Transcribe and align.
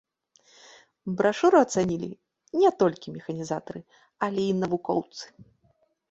Брашуру 1.17 1.57
ацанілі 1.65 2.07
не 2.61 2.71
толькі 2.81 3.13
механізатары, 3.17 3.81
але 4.29 4.41
і 4.53 4.55
навукоўцы. 4.63 5.25